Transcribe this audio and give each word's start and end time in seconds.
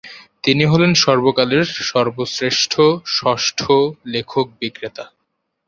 তিনি 0.43 0.63
হলেন 0.65 0.91
সর্বকালের 1.03 1.65
সর্বশ্রেষ্ঠ 1.89 2.73
ষষ্ঠ 3.17 3.59
লেখক 4.05 4.45
বিক্রেতা। 4.59 5.05